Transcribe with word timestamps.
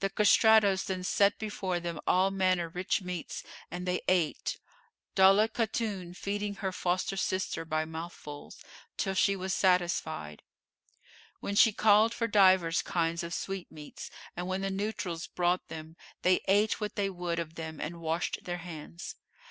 The 0.00 0.10
castratos 0.10 0.84
then 0.84 1.02
set 1.02 1.38
before 1.38 1.80
them 1.80 1.98
all 2.06 2.30
manner 2.30 2.68
rich 2.68 3.00
meats 3.00 3.42
and 3.70 3.88
they 3.88 4.02
ate, 4.06 4.58
Daulat 5.14 5.54
Khatun 5.54 6.12
feeding 6.14 6.56
her 6.56 6.72
foster 6.72 7.16
sister 7.16 7.64
by 7.64 7.86
mouthfuls,[FN#453] 7.86 8.64
till 8.98 9.14
she 9.14 9.34
was 9.34 9.54
satisfied; 9.54 10.42
when 11.40 11.54
she 11.54 11.72
called 11.72 12.12
for 12.12 12.26
divers 12.28 12.82
kinds 12.82 13.22
of 13.22 13.32
sweetmeats, 13.32 14.10
and 14.36 14.46
when 14.46 14.60
the 14.60 14.68
neutrals 14.68 15.26
brought 15.26 15.66
them, 15.68 15.96
they 16.20 16.42
ate 16.48 16.78
what 16.78 16.94
they 16.96 17.08
would 17.08 17.38
of 17.38 17.54
them 17.54 17.80
and 17.80 18.02
washed 18.02 18.40
their 18.44 18.58
hands. 18.58 19.14